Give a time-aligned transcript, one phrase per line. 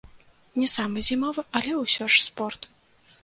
[0.61, 2.61] Не самы зімовы, але ўсё ж спорт.